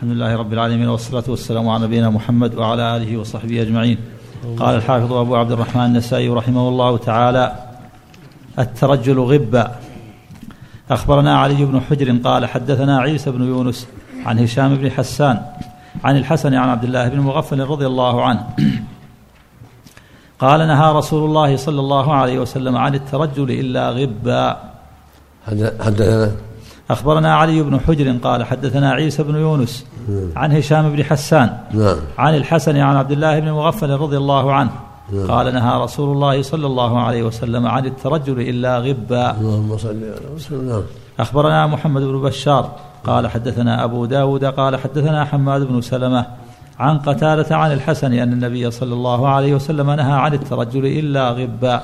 [0.00, 3.98] الحمد لله رب العالمين والصلاة والسلام على نبينا محمد وعلى آله وصحبه أجمعين.
[4.58, 7.52] قال الحافظ أبو عبد الرحمن النسائي رحمه الله تعالى
[8.58, 9.70] الترجل غبا
[10.90, 13.88] أخبرنا علي بن حجر قال حدثنا عيسى بن يونس
[14.26, 15.42] عن هشام بن حسان
[16.04, 18.46] عن الحسن عن عبد الله بن مغفل رضي الله عنه.
[20.38, 24.56] قال نهى رسول الله صلى الله عليه وسلم عن الترجل إلا غبا
[25.46, 26.32] حدثنا
[26.90, 29.86] أخبرنا علي بن حجر قال حدثنا عيسى بن يونس
[30.36, 31.96] عن هشام بن حسان نعم.
[32.18, 34.70] عن الحسن عن عبد الله بن مغفل رضي الله عنه.
[35.28, 39.30] قال نهى رسول الله صلى الله عليه وسلم عن الترجل إلا غبا.
[39.30, 40.68] اللهم صل على وسلم.
[40.68, 40.82] نعم.
[41.20, 42.70] أخبرنا محمد بن بشار
[43.04, 46.26] قال حدثنا أبو داود قال حدثنا حماد بن سلمة
[46.78, 51.82] عن قتالة عن الحسن أن النبي صلى الله عليه وسلم نهى عن الترجل إلا غبا.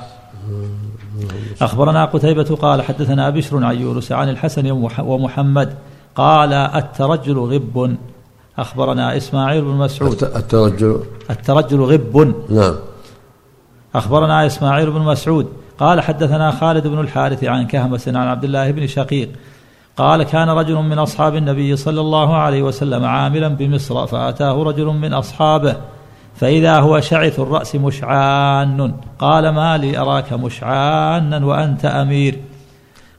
[1.61, 5.73] أخبرنا قتيبة قال حدثنا بشر عن يونس عن الحسن ومحمد
[6.15, 7.95] قال الترجل غب.
[8.57, 10.11] أخبرنا إسماعيل بن مسعود.
[10.11, 10.99] الت- الترجل.
[11.29, 12.33] الترجل غب.
[12.49, 12.75] نعم.
[13.95, 15.47] أخبرنا إسماعيل بن مسعود
[15.79, 19.29] قال حدثنا خالد بن الحارث عن كهمس عن عبد الله بن شقيق
[19.97, 25.13] قال كان رجل من أصحاب النبي صلى الله عليه وسلم عاملا بمصر فأتاه رجل من
[25.13, 25.75] أصحابه
[26.37, 28.93] فإذا هو شعث الرأس مشعان.
[29.19, 32.39] قال ما لي أراك مشعانا وأنت أمير.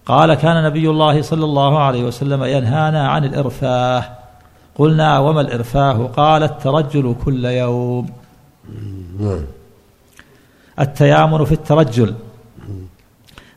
[0.06, 4.04] قال كان نبي الله صلى الله عليه وسلم ينهانا عن الإرفاه.
[4.78, 8.10] قلنا وما الإرفاه؟ قال الترجل كل يوم.
[9.20, 9.44] نعم.
[10.80, 12.14] التيامن في الترجل.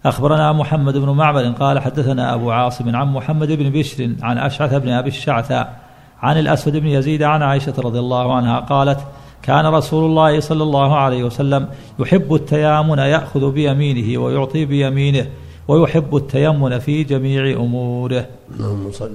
[0.05, 4.89] أخبرنا محمد بن معمر قال حدثنا أبو عاصم عن محمد بن بشر عن أشعث بن
[4.89, 5.79] أبي الشعثاء
[6.21, 8.99] عن الأسود بن يزيد عن عائشة رضي الله عنها قالت
[9.43, 15.29] كان رسول الله صلى الله عليه وسلم يحب التيامن يأخذ بيمينه ويعطي بيمينه
[15.67, 18.27] ويحب التيمن في جميع أموره.
[18.51, 19.11] اللهم صل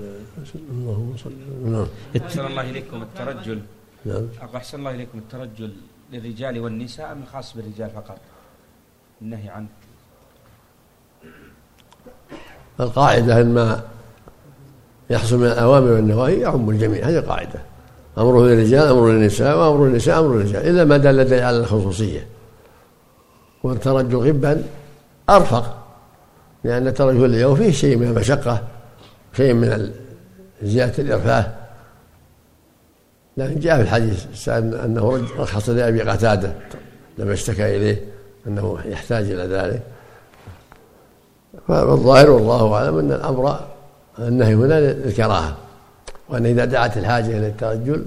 [0.71, 1.33] اللهم صل
[1.65, 1.87] نعم.
[2.23, 3.61] أحسن الله إليكم الترجل.
[4.05, 4.27] نعم.
[4.55, 5.73] أحسن الله إليكم الترجل
[6.13, 8.19] للرجال والنساء أم خاص بالرجال فقط؟
[9.23, 9.67] النهي عنه
[12.81, 13.83] القاعدة أن ما
[15.11, 17.61] يحصل من الأوامر والنواهي يعم الجميع هذه قاعدة.
[18.19, 22.27] أمره للرجال أمر للنساء وأمر النساء أمر للرجال إلا ما دل على الخصوصية.
[23.63, 24.63] والترجل غبا
[25.31, 25.77] أرفق
[26.65, 28.63] لأن الترجل اليوم فيه شيء من المشقة
[29.37, 29.93] شيء من
[30.63, 31.47] زيادة الإرفاه.
[33.37, 36.53] لكن جاء في الحديث أنه رخص لأبي قتادة
[37.19, 38.05] لما اشتكى إليه
[38.47, 39.83] أنه يحتاج إلى ذلك.
[41.69, 43.61] فالظاهر والله أعلم أن الأمر
[44.19, 45.57] النهي هنا للكراهة.
[46.29, 48.07] وأن إذا دعت الحاجة إلى الترجل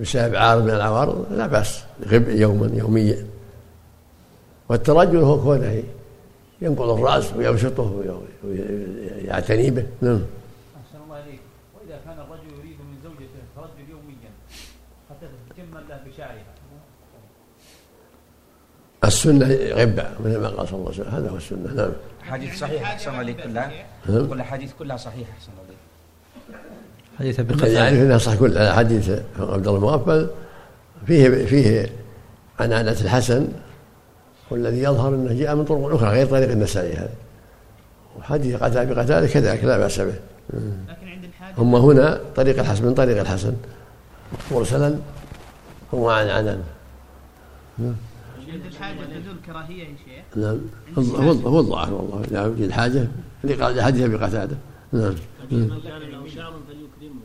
[0.00, 3.26] بسبب عارض من العوارض لا بأس غب يوما يوميا.
[4.68, 5.82] والترجل هو كونه
[6.62, 9.86] ينقض الرأس ويبسطه ويعتني به.
[10.00, 10.22] نعم.
[10.76, 11.40] أحسن الله إليك.
[11.74, 14.30] وإذا كان الرجل يريد من زوجته الترجل يوميا
[15.10, 16.52] حتى تتجمل له بشعرها
[19.04, 21.14] السنة غبه مثل ما قال صلى الله عليه وسلم.
[21.14, 21.74] هذا هو السنة.
[21.74, 21.92] نعم.
[22.22, 23.40] حديث صحيح أحسن الله إليك.
[23.40, 23.72] كلها؟
[24.08, 24.26] نعم.
[24.28, 25.71] كل الحديث كلها صحيحة أحسن الله
[27.18, 30.30] حديث أبي يعني قتادة انها صح كل حديث عبد الله المغفل
[31.06, 31.90] فيه فيه
[32.60, 33.48] عن عنة الحسن
[34.50, 37.14] والذي يظهر أنه جاء من طرق أخرى غير طريق النسائي هذا.
[38.18, 40.06] وحديث قتادة بقتادة كذلك لا بأس به.
[40.08, 43.54] لكن عند الحاجة هم هنا طريق الحسن من طريق الحسن.
[44.50, 44.98] مرسلا
[45.94, 46.62] هو عن عنان.
[47.78, 47.94] عند
[48.66, 50.58] الحاجة تدل كراهية يا شيخ؟ نعم.
[50.98, 52.22] هو هو الظاهر والله.
[52.30, 53.08] لا يوجد حاجة.
[53.44, 54.56] لحديث أبي قتادة.
[54.92, 55.14] نعم.
[55.50, 57.20] من كان له شعر فليكرمه.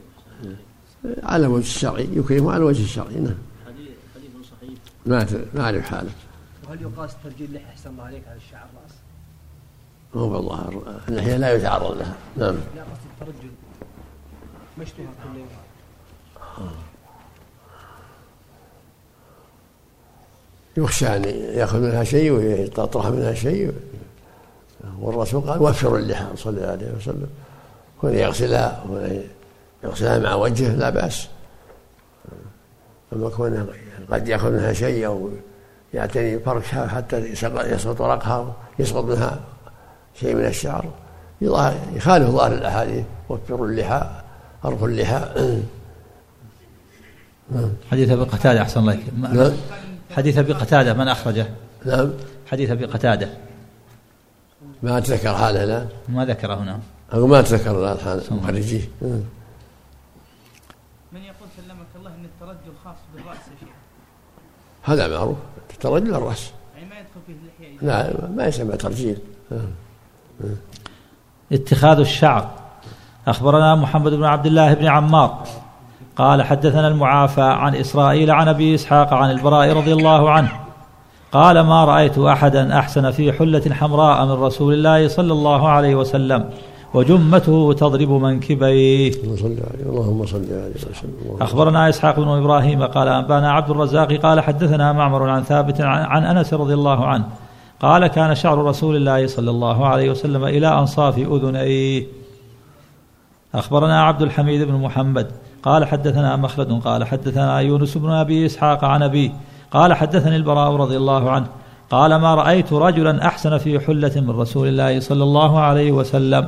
[1.24, 3.36] على وجه الشرعي يكرمه على وجه الشرعي نعم.
[3.68, 4.80] حديث حديث صحيح.
[5.06, 6.10] ما ما اعرف حاله
[6.68, 8.96] وهل يقاس ترجيل اللحية أحسن الله عليك على الشعر الرأس؟
[10.16, 12.16] هو بالظاهر اللحيه لا يتعرض لها.
[12.38, 12.56] نعم.
[12.76, 13.52] لا قصد الترجل.
[14.80, 15.48] مشطوها كل يوم.
[20.78, 21.24] يخشى أن
[21.60, 23.74] يأخذ منها شيء ويطرح منها شيء.
[25.00, 27.28] والرسول قال وفروا اللحى صلى الله عليه وسلم.
[28.02, 28.84] كون يغسلها
[29.84, 31.28] يغسلها مع وجهه لا بأس.
[33.14, 33.68] اما كونه
[34.12, 35.30] قد يأخذ منها شيء أو
[35.94, 39.40] يعتني فركها حتى يسقط ورقها يسقط منها
[40.20, 40.86] شيء من الشعر.
[41.42, 44.10] يخالف ظاهر الأحاديث وفروا اللحى
[44.66, 45.22] ارخوا اللحى.
[47.92, 49.52] حديث أبي قتادة أحسن الله نعم.
[50.12, 51.48] حديث أبي قتادة من أخرجه؟
[51.86, 52.12] نعم.
[52.52, 53.30] حديث أبي قتادة.
[54.84, 56.80] ما اتذكر حاله الان ما ذكره هنا
[57.14, 57.44] أو ما
[58.04, 59.24] حاله مخرجيه نعم.
[61.12, 63.70] من يقول سلمك الله إن الترجل خاص بالرأس يا شيخ؟
[64.84, 65.38] هذا معروف.
[65.80, 66.52] ترجل الرأس.
[66.76, 69.18] يعني ما يدخل فيه اللحية لا ما يسمى ترجيل.
[71.52, 72.50] اتخاذ الشعر.
[73.28, 75.48] أخبرنا محمد بن عبد الله بن عمار.
[76.16, 80.60] قال حدثنا المعافى عن إسرائيل عن أبي إسحاق عن البراء رضي الله عنه.
[81.32, 86.50] قال ما رأيت أحدا أحسن في حلة حمراء من رسول الله صلى الله عليه وسلم.
[86.94, 89.12] وجمته تضرب منكبيه.
[89.90, 91.42] اللهم صل عليه وسلم.
[91.42, 96.38] أخبرنا إسحاق بن إبراهيم قال أنبأنا عبد الرزاق قال حدثنا معمر عن ثابت عن, عن
[96.38, 97.26] أنس رضي الله عنه
[97.82, 102.06] قال كان شعر رسول الله صلى الله عليه وسلم إلى أنصاف أذنيه.
[103.56, 105.28] أخبرنا عبد الحميد بن محمد
[105.64, 109.32] قال حدثنا مخلد قال حدثنا يونس بن أبي إسحاق عن أبيه
[109.72, 111.46] قال حدثني البراء رضي الله عنه
[111.90, 116.48] قال ما رأيت رجلا أحسن في حلة من رسول الله صلى الله عليه وسلم.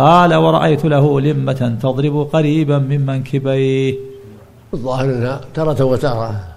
[0.00, 3.94] قال ورأيت له لمة تضرب قريبا من منكبيه.
[4.74, 6.56] الظاهر إنها ترى وتارة.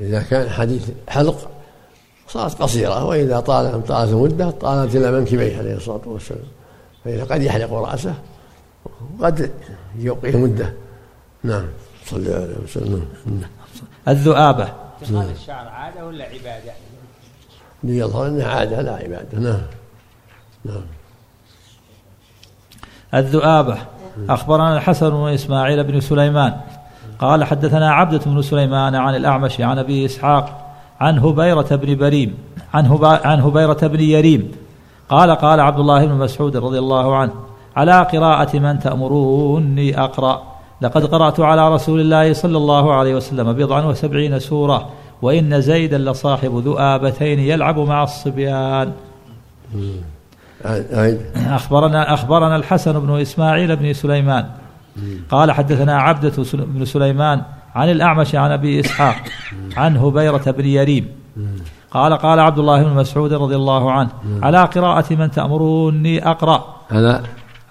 [0.00, 1.50] إذا كان حديث حلق
[2.28, 6.50] صارت قصيرة وإذا طال طالت المدة طالت إلى منكبيه عليه الصلاة والسلام.
[7.04, 8.14] فإذا قد يحلق رأسه
[9.20, 9.50] قد
[9.98, 10.74] يبقي مدة.
[11.42, 11.66] نعم
[12.06, 13.08] صلى الله عليه وسلم.
[14.08, 14.68] الذؤابة.
[15.02, 16.72] اتخاذ الشعر عادة ولا عبادة؟
[17.84, 19.38] يظهر أنها عادة لا عبادة.
[19.38, 19.62] نعم.
[20.64, 20.97] نعم.
[23.14, 23.76] الذؤابة.
[24.28, 26.54] أخبرنا الحسن بن إسماعيل بن سليمان.
[27.18, 32.34] قال حدثنا عبدة بن سليمان عن الأعمش عن أبي إسحاق عن هبيرة بن بريم
[32.74, 34.52] عن, هبا عن هبيرة بن يريم.
[35.08, 37.32] قال قال عبد الله بن مسعود رضي الله عنه
[37.76, 40.42] على قراءة من تأمروني أقرأ؟
[40.80, 44.88] لقد قرأت على رسول الله صلى الله عليه وسلم بضعا وسبعين سورة
[45.22, 48.92] وإن زيدا لصاحب ذؤابتين يلعب مع الصبيان.
[51.36, 54.46] أخبرنا أخبرنا الحسن بن إسماعيل بن سليمان.
[55.30, 57.42] قال حدثنا عبدة بن سليمان
[57.74, 59.16] عن الأعمش عن أبي إسحاق
[59.76, 61.08] عن هبيرة بن يريم.
[61.90, 64.08] قال قال عبد الله بن مسعود رضي الله عنه
[64.42, 67.22] على قراءة من تأمروني أقرأ؟ هذا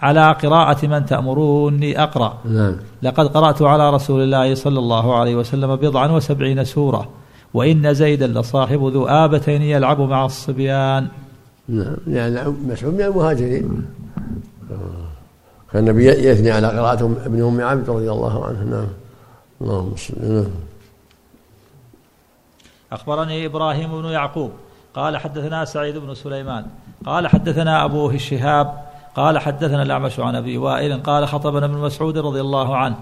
[0.02, 2.76] على قراءة من تأمروني أقرأ؟ نعم.
[3.04, 7.10] لقد قرأت على رسول الله صلى الله عليه وسلم بضعا وسبعين سورة
[7.54, 11.08] وإن زيدا لصاحب ذؤابتين يلعب مع الصبيان.
[11.68, 11.96] نعم.
[12.08, 13.86] يعني مسعود من المهاجرين.
[15.72, 18.64] كان النبي يثني على قراءة ابن أم عبد رضي الله عنه.
[18.64, 18.88] نعم.
[19.62, 20.52] اللهم صل نعم
[22.92, 24.52] أخبرني إبراهيم بن يعقوب.
[24.94, 26.66] قال حدثنا سعيد بن سليمان.
[27.06, 28.74] قال حدثنا أبوه الشهاب.
[29.16, 31.04] قال حدثنا الأعمش عن أبي وائل.
[31.04, 32.96] قال خطبنا ابن مسعود رضي الله عنه.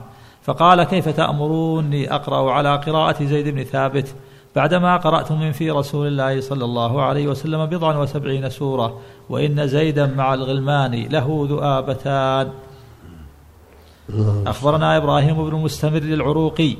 [0.43, 4.15] فقال كيف تأمروني أقرأ على قراءة زيد بن ثابت؟
[4.55, 8.99] بعدما قرأت من في رسول الله صلى الله عليه وسلم بضعا وسبعين سورة
[9.29, 12.51] وإن زيدا مع الغلمان له ذؤابتان.
[14.47, 16.75] أخبرنا إبراهيم بن مستمر العروقي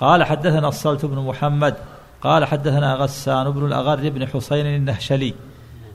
[0.00, 1.74] قال حدثنا الصلت بن محمد
[2.22, 5.34] قال حدثنا غسان بن الأغر بن حسين النهشلي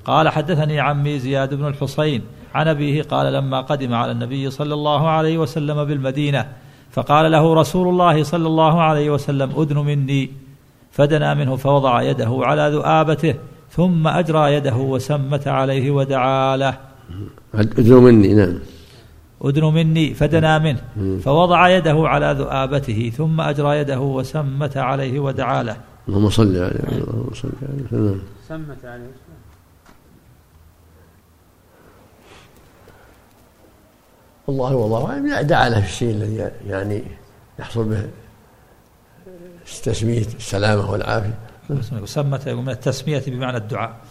[0.06, 2.22] قال حدثني عمي زياد بن الحسين
[2.54, 6.48] عن أبيه قال لما قدم على النبي صلى الله عليه وسلم بالمدينة
[6.92, 10.41] فقال له رسول الله صلى الله عليه وسلم أدن مني.
[10.92, 13.36] فدنا منه فوضع يده على ذؤابته
[13.70, 16.78] ثم أجرى يده وسمت عليه ودعا له.
[17.54, 18.60] ادعو مني؟ نعم.
[19.42, 20.82] أدن مني فدنا منه.
[21.20, 25.78] فوضع يده على ذؤابته ثم أجرى يده وسمت عليه ودعا له.
[26.08, 29.12] اللهم صل عليه اللهم صل عليه وسلم سمت عليه
[34.50, 37.04] الله والله اعلم دعا له في الشيء الذي يعني
[37.60, 38.10] يحصل به
[39.76, 41.40] التسمية السلامة والعافية.
[41.92, 44.02] وسمت من التسمية بمعنى الدعاء.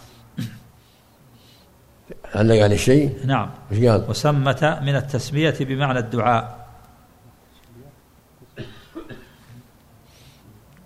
[2.35, 3.51] علق عليه شيء؟ نعم.
[3.71, 6.67] إيش قال؟ وسمت من التسمية بمعنى الدعاء.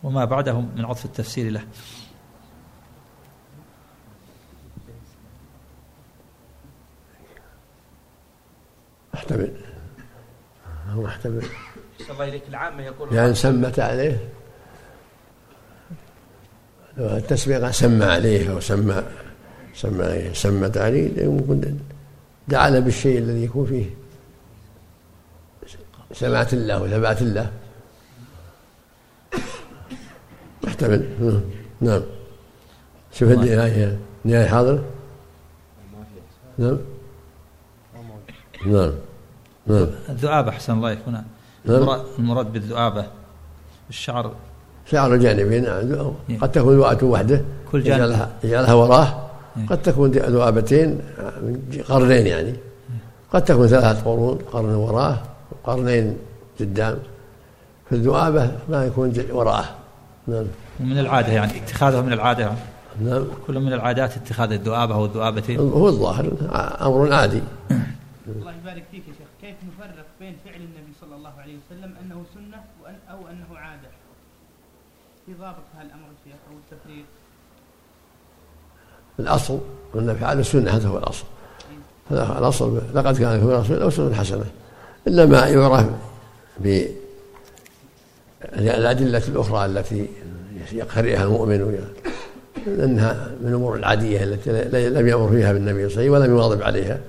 [0.03, 1.61] وما بعده من عطف التفسير له.
[9.15, 9.55] احتمل.
[10.89, 11.45] هو احتمل.
[12.09, 14.29] الله إليك العامة يقول يعني سمت عليه.
[16.97, 19.03] التسمية قال سمى عليه أو سمى
[19.75, 21.77] سمى عليه سمت عليه يمكن
[22.47, 23.85] دعا له بالشيء الذي يكون فيه.
[26.13, 27.51] سمعت الله وثبات الله.
[30.63, 31.41] محتمل نعم.
[31.81, 32.01] نعم
[33.13, 33.99] شوف النهاية.
[34.25, 34.83] النهاية حاضر؟
[36.57, 36.77] نعم.
[38.65, 38.91] نعم.
[39.67, 39.87] نعم.
[40.09, 41.13] الذؤابة أحسن الله يكون.
[41.13, 41.25] نعم.
[41.65, 43.05] المراد, المراد بالذؤابة.
[43.89, 44.35] الشعر
[44.91, 46.11] شعر جانبين نعم.
[46.41, 47.95] قد تكون ذؤابة وحده كل جانب.
[48.03, 49.25] يجعلها, يجعلها وراه
[49.57, 49.67] إيه.
[49.67, 50.89] قد تكون ذؤابتين
[51.41, 52.53] من قرنين يعني.
[53.33, 55.17] قد تكون ثلاثة قرون قرن وراه
[55.51, 56.17] وقرنين
[56.59, 56.97] قدام.
[57.89, 59.75] فالذؤابة ما يكون ج- وراءه
[60.27, 60.45] نعم.
[60.79, 62.57] ومن العادة يعني اتخاذه من العادة يعني.
[63.01, 63.23] نعم.
[63.47, 66.31] كل من العادات اتخاذ الذؤابة والذؤابتين هو الظاهر
[66.81, 67.41] أمر عادي.
[68.27, 69.27] الله يبارك فيك يا شيخ.
[69.41, 73.89] كيف نفرق بين فعل النبي صلى الله عليه وسلم أنه سنة وأن أو انه عاده
[75.25, 77.05] في ضابط هالامر يا شيخ أو التفريق؟
[79.19, 79.59] الأصل
[79.95, 81.25] أن فعل السنة هذا هو الأصل.
[82.11, 82.81] هذا الأصل.
[82.93, 84.45] لقد كان في رسول الله أسوة حسنة.
[85.07, 85.85] إلا ما يعرف
[88.53, 90.07] بالأدلة الأخرى التي
[90.71, 91.85] يقترئها المؤمن
[92.67, 96.63] أنها من الأمور العادية التي لم يأمر فيها بالنبي صلى الله عليه وسلم ولم يواظب
[96.63, 96.99] عليها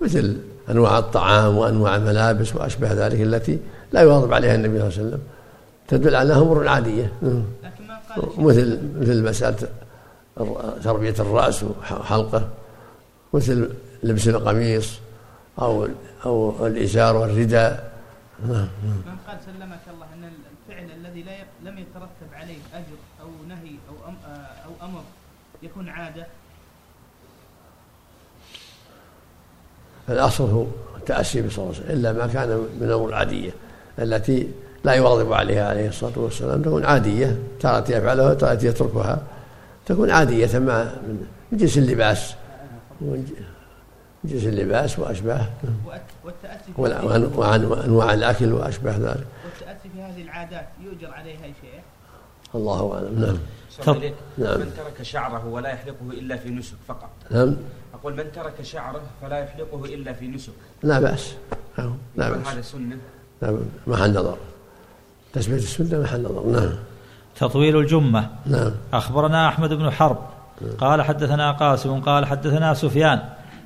[0.00, 0.36] مثل
[0.70, 3.58] أنواع الطعام وأنواع الملابس وأشبه ذلك التي
[3.92, 5.20] لا يواظب عليها النبي صلى الله عليه وسلم.
[5.90, 7.12] تدل على أنها أمور عادية.
[7.22, 9.68] لكن ما قال مثل مثل مسألة
[10.84, 12.48] تربية الرأس وحلقه.
[13.32, 13.70] مثل
[14.02, 14.98] لبس القميص
[15.58, 15.88] أو
[16.24, 17.90] أو الإزار والرداء.
[18.48, 20.32] نعم من قال سلمك الله أن
[20.68, 25.02] الفعل الذي لا لم يترتب عليه أجر أو نهي أو أم آه، أو أمر
[25.62, 26.26] يكون عادة؟
[30.08, 30.66] الأصل هو
[30.96, 33.50] التأسي به صلى الله عليه وسلم إلا ما كان من الأمور العادية
[33.98, 34.48] التي
[34.84, 39.22] لا يواظب عليها عليه الصلاة والسلام تكون عادية تارة يفعلها وتارة يتركها.
[39.86, 42.34] تكون عادية مع من جنس اللباس.
[43.00, 43.26] من
[44.24, 45.46] جنس اللباس وأشباه.
[46.78, 49.26] وأن- وعن وأنواع الأكل وأشباه ذلك.
[49.44, 51.82] والتاسي في هذه العادات يؤجر عليها يا شيخ
[52.54, 53.20] الله أعلم.
[53.20, 53.36] نعم.
[54.38, 54.60] نعم.
[54.60, 57.10] من ترك شعره ولا يحلقه إلا في نسك فقط.
[57.30, 57.56] نعم.
[57.94, 60.52] أقول من ترك شعره فلا يحلقه إلا في نسك.
[60.82, 61.34] لا بأس.
[61.78, 62.46] نعم، لا بأس.
[62.46, 62.96] هذا سنة.
[63.42, 63.60] لا بأس.
[63.86, 64.36] محل نظر
[65.32, 66.72] تثبيت السنة محل نظر نعم.
[67.36, 68.28] تطويل الجمة.
[68.46, 68.70] نعم.
[68.92, 70.18] أخبرنا أحمد بن حرب.
[70.78, 73.20] قال حدثنا قاسم قال حدثنا سفيان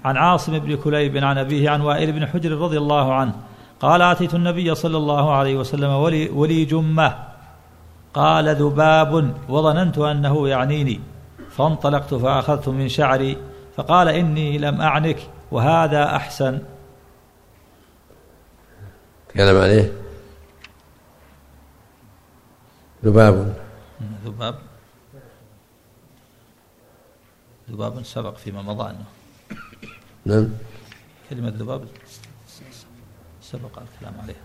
[0.05, 3.33] عن عاصم بن كليب عن أبيه عن وائل بن حجر رضي الله عنه.
[3.81, 7.15] قال أتيت النبي صلى الله عليه وسلم ولي, ولي جمة.
[8.15, 11.01] قال ذباب وظننت أنه يعنيني.
[11.51, 13.37] فانطلقت فأخذت من شعري
[13.77, 15.19] فقال إني لم أعنك
[15.51, 16.59] وهذا أحسن.
[19.29, 20.04] تكلم عليه؟
[23.05, 23.55] ذباب.
[24.25, 24.55] ذباب.
[27.71, 29.05] ذباب سبق فيما مضى أنه.
[30.25, 30.49] نعم.
[31.31, 31.85] كلمة ذباب
[33.43, 34.45] سبق الكلام عليها.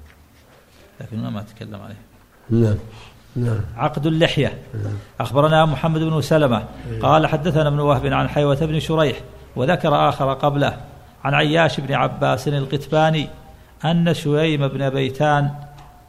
[1.01, 1.97] لكننا ما تكلم عليها.
[2.49, 2.77] نعم.
[3.35, 3.61] نعم.
[3.75, 4.63] عقد اللحية.
[5.19, 6.67] أخبرنا محمد بن سلمة.
[7.01, 9.19] قال حدثنا ابن وهب عن حيوة بن شريح
[9.55, 10.77] وذكر آخر قبله
[11.23, 13.29] عن عياش بن عباس القتباني
[13.85, 15.51] أن شويم بن بيتان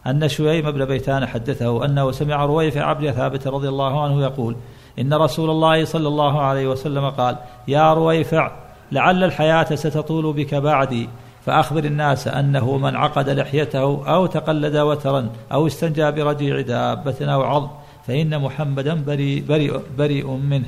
[0.07, 4.57] أن شويم بن بيتان حدثه أنه سمع رويفع بن ثابت رضي الله عنه يقول
[4.99, 7.37] إن رسول الله صلى الله عليه وسلم قال
[7.69, 8.53] يا رويفع
[8.93, 11.09] لعل الحياة ستطول بك بعدي
[11.47, 13.81] فأخبر الناس أنه من عقد لحيته
[14.15, 17.69] أو تقلد وترا أو استنجى برجيع دابة أو عظم
[18.07, 20.67] فإن محمدا بريء, بريء, بريء منه.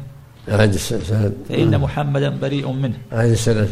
[0.48, 2.98] عاد السند فإن محمدا بريء منه.
[3.12, 3.68] عاد السند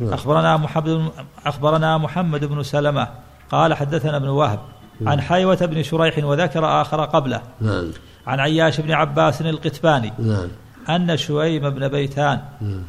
[0.00, 0.12] نعم.
[0.12, 1.10] أخبرنا محمد
[1.46, 3.08] أخبرنا محمد بن سلمة
[3.50, 4.58] قال حدثنا ابن وهب
[5.06, 7.40] عن حيوة بن شريح وذكر آخر قبله.
[7.60, 7.90] نعم.
[8.26, 10.48] عن عياش بن عباس القتباني نعم.
[10.88, 12.40] أن شويم بن بيتان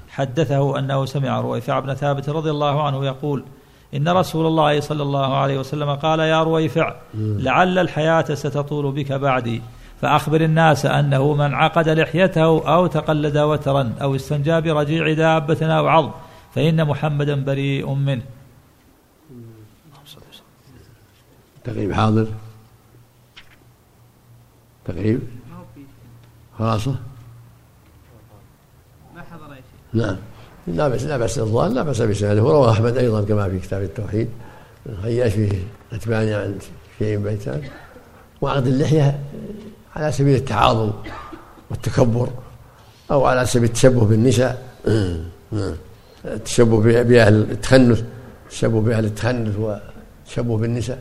[0.09, 3.43] حدثه أنه سمع رويفع بن ثابت رضي الله عنه يقول
[3.93, 9.61] إن رسول الله صلى الله عليه وسلم قال يا رويفع لعل الحياة ستطول بك بعدي
[10.01, 12.43] فأخبر الناس أنه من عقد لحيته
[12.75, 16.11] أو تقلد وترا أو استنجى برجيع دابة أو عظم
[16.55, 18.21] فإن محمدا بريء منه.
[21.65, 22.27] تقريب حاضر.
[24.85, 25.19] في
[26.59, 26.95] خلاصة.
[29.15, 30.15] ما حضر يا شيخ نعم.
[30.67, 34.29] لا بأس لا بأس الظاهر لا بأس بسنده وروى أحمد أيضا كما في كتاب التوحيد.
[35.01, 35.51] خياش فيه
[35.93, 36.59] أتباني عن
[36.99, 37.61] شيء بيتان.
[38.41, 39.19] وعقد اللحية
[39.95, 40.91] على سبيل التعاظم
[41.69, 42.29] والتكبر
[43.11, 44.69] أو على سبيل التشبه بالنساء.
[45.51, 45.75] نعم.
[46.25, 48.03] التشبه بأهل التخنث
[48.45, 50.99] التشبه بأهل التخنث والتشبه بالنساء.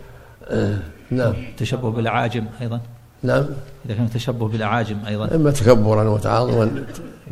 [1.10, 1.34] نعم.
[1.56, 2.80] تشبه بالعاجم أيضا؟
[3.22, 3.44] نعم.
[3.86, 5.34] إذا كان تشبه بالعاجم أيضا.
[5.34, 6.84] إما تكبرا وتعاظما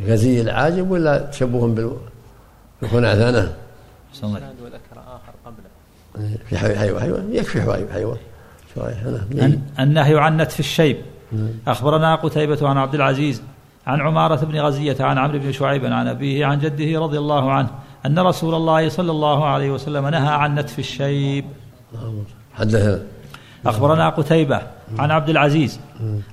[0.05, 1.97] غزي العاجب ولا تشبه بال-
[3.29, 3.53] الله.
[4.37, 7.61] الإسناد وذكر آخر قبله في حي حيوة حيوة يكفي
[9.35, 10.97] نعم أن- النهي عن نتف الشيب.
[11.67, 13.41] أخبرنا قتيبة عن عبد العزيز
[13.87, 17.69] عن عمارة بن غزية عن عمرو بن شعيب عن أبيه عن جده رضي الله عنه
[18.05, 21.45] أن رسول الله صلى الله عليه وسلم نهى عن نتف الشيب.
[22.53, 22.99] حدثنا
[23.65, 24.61] أخبرنا قتيبة
[24.99, 25.79] عن عبد العزيز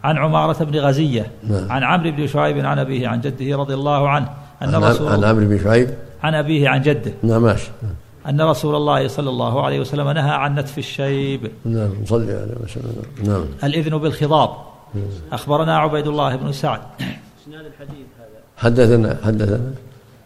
[0.05, 1.73] عن عمارة بن غزية نعم.
[1.73, 4.29] عن عمرو بن شعيب عن أبيه عن جده رضي الله عنه
[4.62, 7.12] أن عن رسول عن عمرو بن شعيب؟ عن أبيه عن جده.
[7.23, 7.71] نعم ماشي.
[8.29, 11.50] أن رسول الله صلى الله عليه وسلم نهى عن نتف الشيب.
[11.65, 13.03] نعم صلي عليه وسلم.
[13.25, 13.45] نعم.
[13.65, 14.50] الإذن بالخضاب.
[15.33, 16.81] أخبرنا عبيد الله بن سعد.
[17.49, 19.73] الحديث هذا حدثنا حدثنا.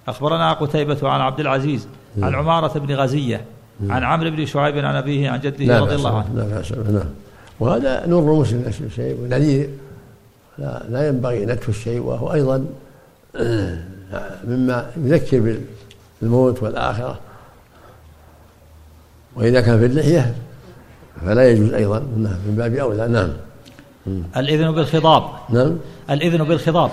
[0.08, 1.88] أخبرنا قتيبة عن عبد العزيز
[2.22, 3.44] عن عمارة بن غزية
[3.88, 6.34] عن عمرو بن شعيب عن أبيه عن جده رضي الله عنه.
[6.34, 7.04] لا بأس نعم
[7.60, 9.70] وهذا نور المسلم نفس الشيء ونذير
[10.58, 12.66] لا, لا ينبغي نتف الشيء وهو أيضا
[14.48, 15.60] مما يذكر
[16.20, 17.20] بالموت والآخرة.
[19.36, 20.34] وإذا كان في اللحية
[21.26, 21.98] فلا يجوز أيضا.
[21.98, 23.08] نعم من باب أولى.
[23.08, 23.32] نعم.
[24.36, 25.30] الإذن بالخضاب.
[25.50, 25.78] نعم.
[26.10, 26.90] الإذن بالخضاب.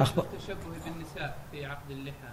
[0.00, 2.28] أخبر التشبه بالنساء في عقد اللحى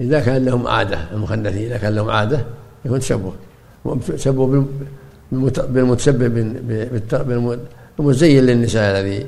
[0.00, 2.44] إذا كان لهم عادة المخنثين إذا كان لهم عادة
[2.84, 3.32] يكون تشبه
[4.08, 4.66] تشبه بال-
[5.32, 7.58] بالمت- بالمتشبه بال- بالت- بالم-
[7.98, 9.26] بالمزين للنساء الذي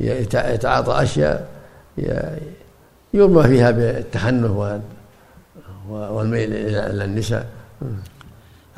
[0.00, 1.48] يتع- يتعاطى أشياء
[3.14, 4.80] يرمى فيها بالتحنث وال-
[5.90, 7.46] والميل إلى النساء.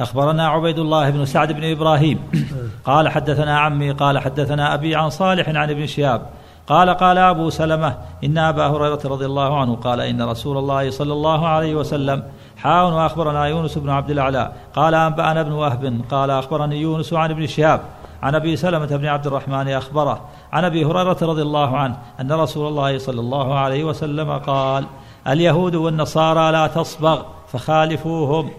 [0.01, 2.19] أخبرنا عبيد الله بن سعد بن إبراهيم.
[2.85, 6.27] قال حدثنا عمي قال حدثنا أبي عن صالح عن ابن شهاب.
[6.67, 7.95] قال قال أبو سلمة
[8.25, 12.23] إن أبا هريرة رضي الله عنه قال إن رسول الله صلى الله عليه وسلم
[12.57, 17.47] حاون وأخبرنا يونس بن عبد الأعلى قال أنبأنا ابن وهب قال أخبرني يونس عن ابن
[17.47, 17.81] شهاب
[18.23, 20.21] عن أبي سلمة بن عبد الرحمن أخبره
[20.53, 24.85] عن أبي هريرة رضي الله عنه أن رسول الله صلى الله عليه وسلم قال
[25.29, 28.51] اليهود والنصارى لا تصبغ فخالفوهم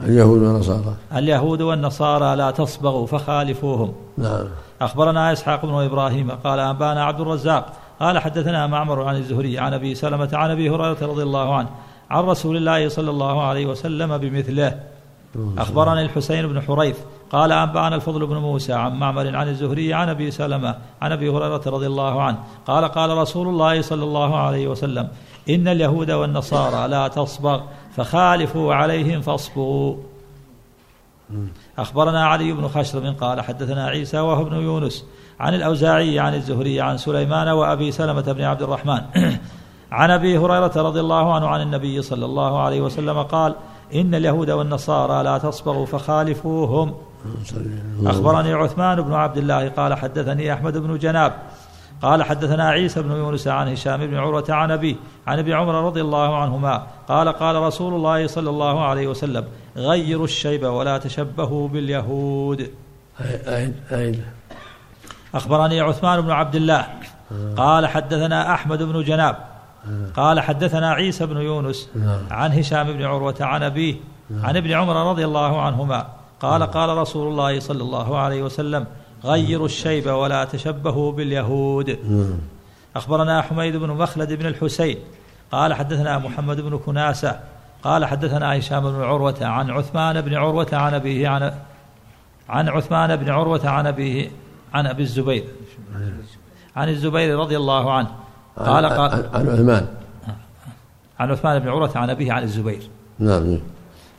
[0.00, 0.94] اليهود والنصارى.
[1.16, 4.46] اليهود والنصارى لا تصبغوا فخالفوهم نعم.
[4.84, 9.94] أخبرنا إسحاق بن إبراهيم قال أنبانا عبد الرزاق قال حدثنا معمر عن الزهري عن أبي
[9.94, 11.68] سلمة عن أبي هريرة رضي الله عنه
[12.10, 14.80] عن رسول الله صلى الله عليه وسلم بمثله.
[15.58, 16.98] أخبرني الحسين بن حريث
[17.32, 21.62] قال أنبأنا الفضل بن موسى عن معمر عن الزهري عن أبي سلمة عن أبي هريرة
[21.66, 25.08] رضي الله عنه قال قال رسول الله صلى الله عليه وسلم
[25.50, 27.60] إن اليهود والنصارى لا تصبغ
[27.96, 29.96] فخالفوا عليهم فاصبغوا.
[31.78, 35.04] أخبرنا علي بن خشرم قال حدثنا عيسى وهو ابن يونس
[35.40, 39.00] عن الأوزاعي عن الزهري عن سليمان وأبي سلمة بن عبد الرحمن.
[39.92, 43.54] عن أبي هريرة رضي الله عنه عن النبي صلى الله عليه وسلم قال
[43.94, 46.94] إن اليهود والنصارى لا تصبغوا فخالفوهم.
[48.06, 51.32] أخبرني عثمان بن عبد الله قال حدثني أحمد بن جناب
[52.02, 56.00] قال حدثنا عيسى بن يونس عن هشام بن عروة عن أبيه عن ابن عمر رضي
[56.00, 59.44] الله عنهما قال قال رسول الله صلى الله عليه وسلم
[59.76, 62.70] غيروا الشيب ولا تشبهوا باليهود.
[65.34, 66.86] أخبرني عثمان بن عبد الله.
[67.56, 69.36] قال حدثنا أحمد بن جناب.
[70.16, 71.88] قال حدثنا عيسى بن يونس.
[72.30, 73.94] عن هشام بن عروة عن أبيه
[74.42, 76.06] عن ابن عمر رضي الله عنهما.
[76.40, 78.86] قال قال رسول الله صلى الله عليه وسلم
[79.24, 81.98] غيروا الشيب ولا تشبهوا باليهود.
[82.96, 84.98] أخبرنا حميد بن مخلد بن الحسين.
[85.52, 87.40] قال حدثنا محمد بن كناسة
[87.84, 91.52] قال حدثنا هشام بن عروة عن عثمان بن عروة عن أبيه عن
[92.48, 94.30] عن عثمان بن عروة عن أبيه
[94.74, 95.44] عن أبي الزبير.
[96.76, 98.08] عن الزبير رضي الله عنه.
[98.56, 99.86] قال قال عن عثمان.
[101.18, 102.82] عن عثمان بن عروة عن أبيه عن الزبير.
[103.18, 103.58] نعم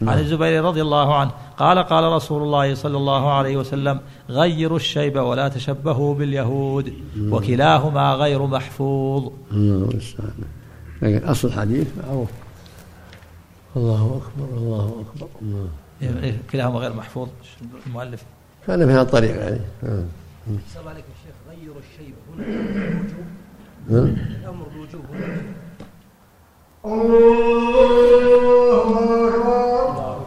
[0.01, 1.31] عن الزبير رضي الله عنه.
[1.57, 3.99] قال قال رسول الله صلى الله عليه وسلم
[4.29, 9.31] غيروا الشيب ولا تشبهوا باليهود وكلاهما غير محفوظ.
[9.51, 10.33] الله المستعان.
[11.01, 12.29] لكن أصل الحديث معروف
[13.75, 15.27] الله أكبر الله أكبر.
[15.41, 15.67] الله.
[16.01, 17.27] إيه، كلاهما غير محفوظ
[17.87, 18.23] المؤلف.
[18.67, 19.59] كان في هذا الطريق يعني.
[19.83, 20.03] آه.
[20.67, 21.35] السلام عليكم يا شيخ.
[21.49, 22.45] غيروا الشيب هنا
[22.87, 24.17] الوجوب.
[24.41, 25.41] الأمر بالوجوب هنا.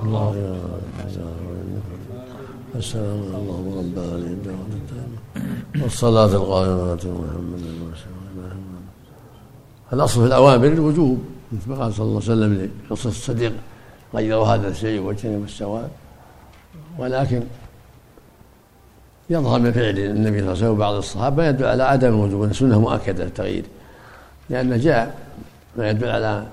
[0.02, 0.58] الله يا
[2.74, 5.18] السلام اللهم رب العالمين دعوة التامة
[5.82, 7.92] والصلاة القائمة محمد الله
[9.92, 11.37] الأصل في الأوامر الوجوب.
[11.52, 13.52] مثل ما قال صلى الله عليه وسلم لقصة الصديق
[14.14, 15.90] غيروا هذا الشيء واجتنبوا السواد
[16.98, 17.42] ولكن
[19.30, 22.80] يظهر من فعل النبي صلى الله عليه وسلم وبعض الصحابة يدل على عدم أن السنة
[22.80, 23.64] مؤكدة التغيير
[24.50, 25.18] لأن جاء
[25.76, 26.46] ما يدل على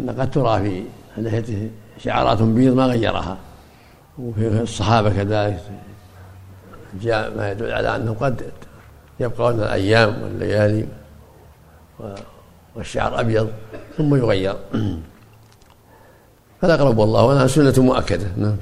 [0.00, 0.84] أن قد ترى في
[1.16, 3.38] لحيته شعرات بيض ما غيرها.
[4.18, 5.62] وفي الصحابة كذلك
[7.02, 8.50] جاء ما يدل على أنه قد
[9.20, 10.86] يبقون الأيام والليالي.
[12.76, 13.50] والشعر أبيض
[13.96, 14.56] ثم يغير.
[16.62, 18.26] فالأقرب والله أنها سنة مؤكدة.
[18.36, 18.56] نعم.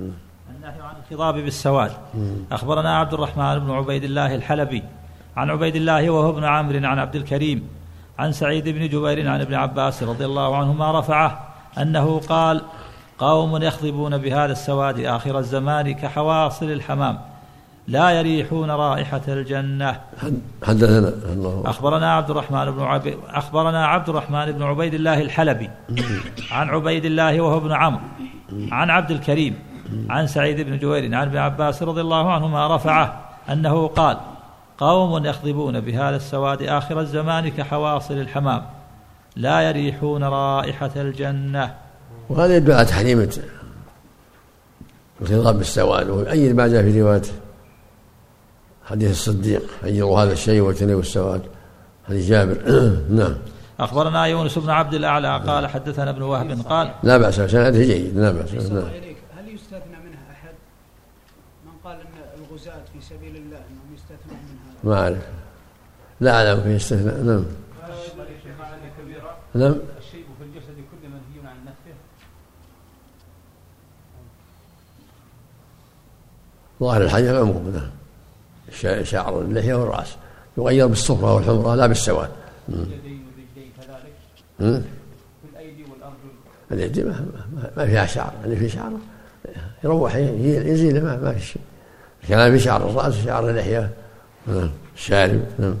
[0.00, 1.92] النهي عن الخضاب بالسواد.
[2.52, 4.82] أخبرنا عبد الرحمن بن عبيد الله الحلبي
[5.36, 7.68] عن عبيد الله وهو ابن عمرو عن عبد الكريم
[8.18, 12.62] عن سعيد بن جبير عن ابن عباس رضي الله عنهما رفعه أنه قال
[13.18, 17.18] قوم يخضبون بهذا السواد آخر الزمان كحواصل الحمام.
[17.90, 20.00] لا يريحون رائحة الجنة.
[20.22, 21.12] حد- حدثنا
[21.66, 25.70] أخبرنا عبد الرحمن بن عبيد أخبرنا عبد الرحمن بن عبيد الله الحلبي
[26.50, 28.00] عن عبيد الله وهو ابن عمرو
[28.72, 29.54] عن عبد الكريم
[30.10, 33.20] عن سعيد بن جوير عن ابن عباس رضي الله عنهما رفعه
[33.52, 34.16] أنه قال
[34.78, 38.62] قوم يخضبون بهذا السواد آخر الزمان كحواصل الحمام.
[39.36, 41.74] لا يريحون رائحة الجنة.
[42.28, 43.28] وهذا يدل على تحريم
[45.22, 47.22] الخضاب بالسواد ويؤيد ما جاء في رواية.
[48.90, 51.42] حديث الصديق غيروا هذا الشيء واجتنبوا السواد.
[52.08, 52.58] حديث جابر.
[53.18, 53.36] نعم.
[53.80, 58.30] أخبرنا يونس بن عبد الأعلى قال حدثنا ابن وهب قال لا بأس سنده جيد لا
[58.30, 58.84] بأس نعم.
[59.38, 60.54] هل يستثنى منها أحد؟
[61.66, 64.90] من قال أن الغزاة في سبيل الله أنهم يستثنون من هذا.
[64.90, 65.22] ما أعرف.
[66.20, 67.44] لا أعلم فيه استثناء نعم.
[69.54, 69.74] نعم.
[69.98, 71.94] الشيء في الجسد كل منهي عن نفسه.
[76.80, 77.90] ظاهر الحديث عموم نعم.
[79.02, 80.16] شعر اللحية والرأس.
[80.58, 82.30] يغير بالصفرة والحمرة لا بالسواد.
[86.72, 88.32] اليدين ما, ما, ما فيها شعر.
[88.44, 88.90] اللي في شعر
[89.84, 91.62] يروح يزيله ما, ما في شيء.
[92.28, 93.90] كان في شعر الرأس وشعر اللحية.
[94.46, 95.74] نعم الشارب نعم.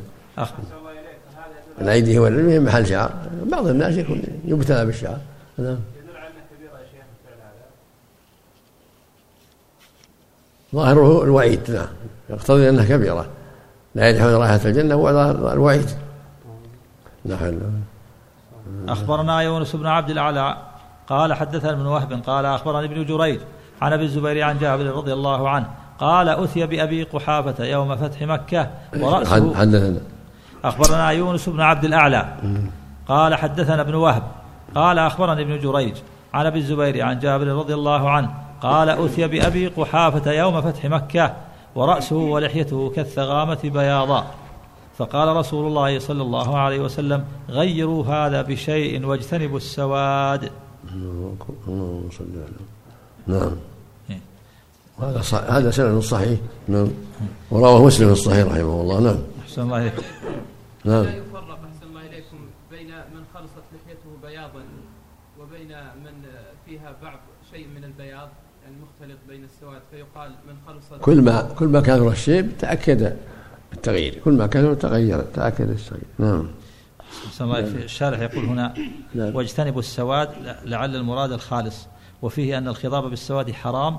[1.80, 3.12] الايدي والرجل محل شعر.
[3.50, 5.18] بعض الناس يكون يبتلى بالشعر.
[5.58, 5.78] نعم.
[10.74, 11.86] ظاهره الوعيد نعم.
[12.30, 13.26] يقتضي أنها كبيرة.
[13.94, 15.90] لا يدخل رائحه الجنة هو ظاهر الوعيد.
[17.24, 17.50] نعم.
[18.88, 20.56] أخبرنا يونس بن عبد الأعلى
[21.08, 23.40] قال حدثنا ابن وهب قال أخبرني ابن جريج
[23.82, 25.66] عن أبي الزبير عن جابر رضي الله عنه
[25.98, 29.34] قال أتي بأبي قحافة يوم فتح مكة ورأسه.
[29.34, 30.00] حد- حدثنا.
[30.64, 32.26] أخبرنا يونس بن عبد الأعلى
[33.08, 34.22] قال حدثنا ابن وهب
[34.74, 35.94] قال أخبرني ابن جريج
[36.34, 38.30] عن أبي الزبير عن جابر رضي الله عنه
[38.60, 41.36] قال أتي بأبي قحافة يوم فتح مكة
[41.74, 44.34] ورأسه ولحيته كالثغامة بياضاء
[44.98, 50.50] فقال رسول الله صلى الله عليه وسلم غيروا هذا بشيء واجتنبوا السواد.
[50.92, 52.60] اللهم صل على
[53.26, 53.56] نعم.
[55.00, 55.38] هذا صح...
[55.38, 56.38] هذا سند صحيح.
[56.68, 56.88] نعم.
[57.50, 59.00] ورواه مسلم الصحيح رحمه الله.
[59.00, 59.18] نعم.
[59.42, 59.92] أحسن الله
[60.84, 62.38] نعم لا يفرق أحسن الله إليكم
[62.70, 64.62] بين من خلصت لحيته بياضا
[65.40, 65.68] وبين
[66.04, 66.12] من
[66.66, 67.18] فيها بعض
[67.52, 68.28] شيء من البياض
[69.00, 73.16] يعني مختلط بين السواد فيقال من خلصت كل ما كل ما كثر الشيب تأكد
[73.72, 74.20] التغيير.
[74.24, 76.04] كل ما كثر تغير تأكد التغيير.
[76.18, 76.48] نعم.
[77.40, 78.74] الشارح يقول هنا
[79.14, 79.36] نعم.
[79.36, 80.28] واجتنبوا السواد
[80.64, 81.86] لعل المراد الخالص
[82.22, 83.98] وفيه أن الخضاب بالسواد حرام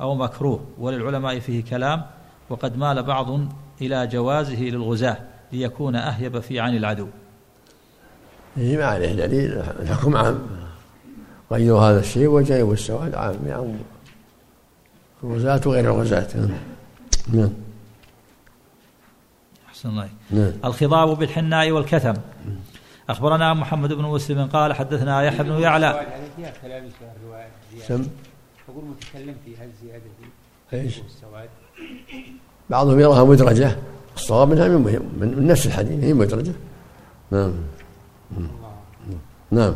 [0.00, 2.02] أو مكروه وللعلماء فيه كلام
[2.50, 3.40] وقد مال بعض
[3.80, 5.16] إلى جوازه للغزاة
[5.52, 7.08] ليكون أهيب في عن العدو.
[8.56, 9.52] هي ما عليه دليل.
[9.52, 10.38] الحكم عام.
[11.52, 13.36] غيروا هذا الشيء وجنبوا السواد عام.
[13.46, 13.72] يعم
[15.24, 16.28] الغزاة وغير الغزاة.
[16.36, 16.50] نعم.
[17.32, 17.50] نعم
[19.68, 20.08] أحسن الله.
[20.30, 20.52] نعم.
[20.64, 22.14] الخضاب بالحناء والكتم.
[23.10, 26.06] أخبرنا محمد بن مسلم قال حدثنا يحيى بن يعلى.
[26.36, 27.48] فيها كلام في الرواية.
[27.72, 28.04] زيادة.
[28.04, 28.10] سم.
[28.68, 30.78] أقول متكلم في هالزيادة دي.
[30.78, 31.00] إيش؟
[32.70, 33.78] بعضهم يراها مدرجة.
[34.16, 34.82] الصواب منها من,
[35.20, 36.52] من, من نفس الحديث هي مدرجة.
[37.30, 37.52] نعم.
[39.50, 39.74] نعم.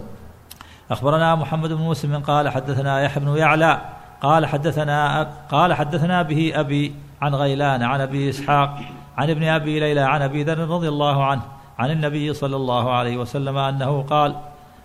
[0.90, 3.93] أخبرنا محمد بن مسلم قال حدثنا يحيى بن يعلى.
[4.24, 8.78] قال حدثنا قال حدثنا به أبي عن غيلان عن أبي إسحاق
[9.16, 11.42] عن ابن أبي ليلى عن أبي ذر رضي الله عنه
[11.78, 14.36] عن النبي صلى الله عليه وسلم أنه قال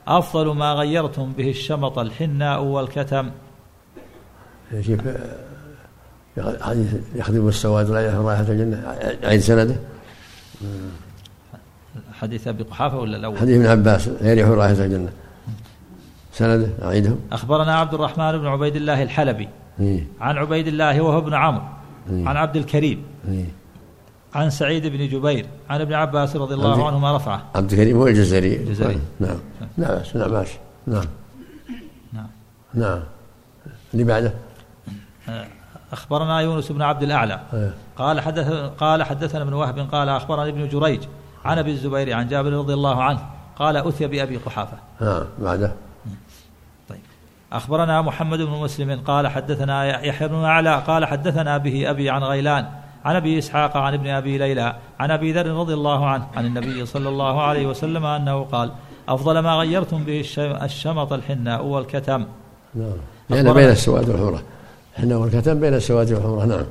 [0.08, 3.30] أفضل ما غيرتم به الشمط الحناء والكتم.
[4.72, 5.02] كيف
[6.62, 9.76] حديث يخدم السواد ولا يحرم رائحة الجنة عيد سنده؟
[12.20, 15.10] حديث أبي قحافة ولا الأول؟ حديث ابن عباس لا يريح رائحة الجنة.
[16.34, 20.08] سنده أعيده أخبرنا عبد الرحمن بن عبيد الله الحلبي إيه.
[20.22, 21.64] عن عبيد الله وهو ابن عمرو
[22.10, 22.28] إيه.
[22.28, 23.46] عن عبد الكريم إيه.
[24.36, 27.44] عن سعيد بن جبير عن ابن عباس رضي الله عبد- عنهما رفعه.
[27.56, 28.56] عبد الكريم هو الجزري.
[28.56, 29.00] الجزري.
[29.20, 29.38] نعم.
[29.78, 30.00] نعم.
[30.16, 31.04] نعم ماشي نعم.
[32.14, 32.28] نعم.
[32.74, 33.00] نعم.
[33.94, 34.34] اللي بعده؟
[35.94, 37.40] أخبرنا يونس بن عبد الأعلى.
[37.54, 37.74] إيه.
[37.98, 41.02] قال حدث قال حدثنا ابن وهب قال أخبرني ابن جريج
[41.46, 43.20] عن أبي الزبير عن جابر رضي الله عنه
[43.56, 44.78] قال أتي بأبي قحافة.
[45.02, 45.72] نعم بعده.
[47.54, 52.66] أخبرنا محمد بن مسلم قال حدثنا يحيى بن أعلى قال حدثنا به أبي عن غيلان
[53.06, 56.86] عن أبي إسحاق عن ابن أبي ليلى عن أبي ذر رضي الله عنه عن النبي
[56.86, 58.72] صلى الله عليه وسلم أنه قال
[59.10, 62.26] أفضل ما غيرتم به الش- الشمط الحناء والكتم
[62.76, 62.92] نعم.
[63.32, 64.44] أخبرنا- بين السواد والحمرة
[65.00, 66.66] إحنا والكتم بين السواد والحمرة نعم.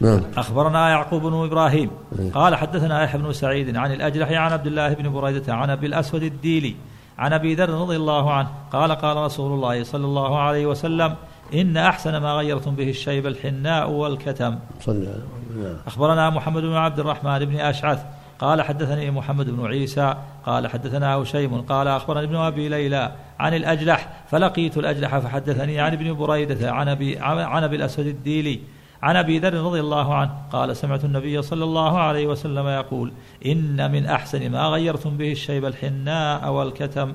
[0.00, 0.20] نعم.
[0.36, 1.90] أخبرنا يعقوب بن إبراهيم
[2.34, 6.22] قال حدثنا يحيى بن سعيد عن الأجلح عن عبد الله بن بريدة عن أبي الأسود
[6.22, 6.74] الديلي
[7.22, 11.14] عن أبي ذر رضي الله عنه قال قال رسول الله صلى الله عليه وسلم
[11.54, 15.78] إن أحسن ما غيرتم به الشيب الحناء والكتم صلى الله عليه وسلم.
[15.86, 18.00] أخبرنا محمد بن عبد الرحمن بن أشعث
[18.38, 20.14] قال حدثني محمد بن عيسى
[20.46, 26.14] قال حدثنا هشيم قال أخبرني ابن أبي ليلى عن الأجلح فلقيت الأجلح فحدثني عن ابن
[26.14, 28.60] بريدة عن أبي عن أبي الأسود الديلي
[29.02, 33.12] عن أبي ذر رضي الله عنه قال سمعت النبي صلى الله عليه وسلم يقول
[33.46, 37.12] إن من أحسن ما غيرتم به الشيب الحناء والكتم.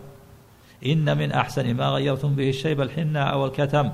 [0.85, 3.89] إن من أحسن ما غيرتم به الشيب الحناء والكتم.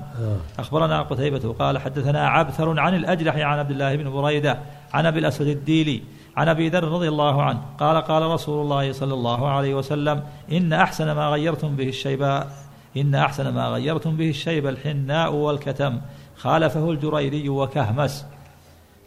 [0.58, 4.58] أخبرنا قتيبة قال حدثنا عبثر عن الأجلح عن عبد الله بن بريدة
[4.94, 6.02] عن أبي الأسود الديلي
[6.36, 10.72] عن أبي ذر رضي الله عنه قال قال رسول الله صلى الله عليه وسلم إن
[10.72, 12.42] أحسن ما غيرتم به الشيب
[12.96, 16.00] إن أحسن ما غيرتم به الشيب الحناء والكتم.
[16.36, 18.24] خالفه الجريري وكهمس.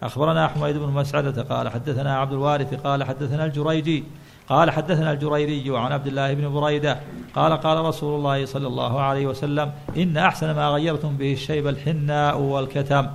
[0.04, 4.04] أخبرنا حميد بن مسعدة قال حدثنا عبد الوارث قال حدثنا الجريجي
[4.50, 7.00] قال حدثنا الجريري عن عبد الله بن بريدة
[7.36, 12.40] قال قال رسول الله صلى الله عليه وسلم إن أحسن ما غيرتم به الشيب الحناء
[12.40, 13.08] والكتم.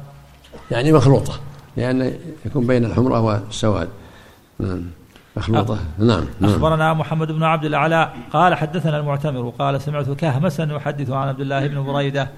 [0.71, 1.33] يعني مخلوطة
[1.77, 3.89] لأن يكون بين الحمرة والسواد.
[4.59, 4.83] نعم
[5.37, 5.79] مخلوطة.
[5.99, 6.51] نعم نعم.
[6.51, 11.67] أخبرنا محمد بن عبد الأعلى قال حدثنا المعتمر قال سمعت كهمسا يحدث عن عبد الله
[11.67, 12.29] بن بريدة.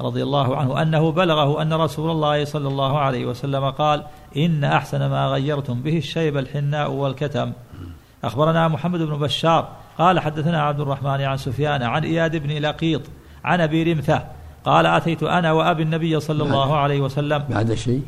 [0.00, 4.04] رضي الله عنه أنه بلغه أن رسول الله صلى الله عليه وسلم قال
[4.36, 7.52] إن أحسن ما غيرتم به الشيب الحناء والكتم.
[8.24, 13.02] أخبرنا محمد بن بشار قال حدثنا عبد الرحمن عن سفيان عن إياد بن لقيط
[13.44, 14.24] عن أبي رمثة
[14.64, 17.44] قال أتيت أنا وأبي النبي صلى الله عليه وسلم.
[17.48, 18.02] بعد شيء؟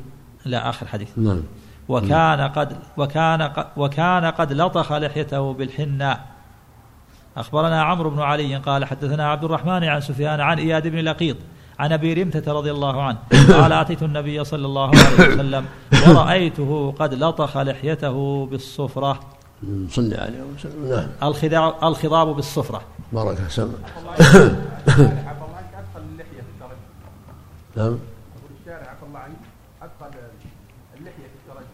[0.45, 1.19] لا آخر حديث.
[1.19, 1.43] نعم.
[1.89, 6.27] وكان قد وكان قد وكان قد لطخ لحيته بالحناء
[7.37, 11.37] أخبرنا عمرو بن علي قال حدثنا عبد الرحمن عن سفيان عن إياد بن لقيط
[11.79, 13.19] عن أبي رمثة رضي الله عنه.
[13.61, 15.65] قال اتيت النبي صلى الله عليه وسلم
[16.09, 19.21] ورأيته قد لطخ لحيته بالصفرة.
[19.89, 20.91] صلى عليه وسلم.
[20.91, 21.09] نعم.
[21.23, 22.83] الخضاب الخضاب بالصفرة.
[23.13, 26.77] بارك سمع عفى الله عنك ادخل اللحيه في الترجل
[27.77, 27.99] نعم.
[28.37, 29.37] يقول الشارع عفى الله عنك
[29.83, 30.19] ادخل
[30.99, 31.67] اللحيه في الترجل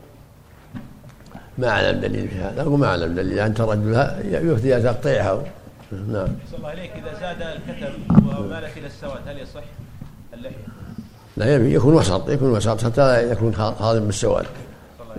[1.58, 2.64] ما أعلم دليل في هذا.
[2.64, 3.38] ما أعلم دليل.
[3.38, 5.42] أن ترجلها يفتي إلى تقطيعها
[5.92, 6.28] نعم.
[6.50, 6.92] صلى الله عليك.
[6.92, 9.62] إذا زاد الكتم ومالت إلى السواد هل يصح؟
[11.37, 14.46] لا يبي يكون وسط يكون وسط حتى لا يكون خاضم بالسواد.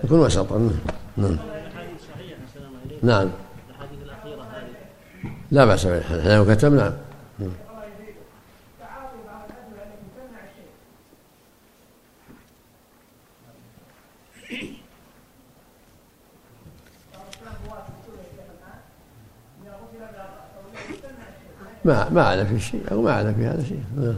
[0.03, 0.69] يكون وسطا
[1.17, 1.37] نعم.
[3.03, 3.17] نعم.
[3.19, 3.29] هذه
[5.51, 6.93] لا بأس بالحنان وكتم نعم.
[21.85, 24.17] ما ما أعلم في شيء أو ما أعلم في هذا شيء نعم.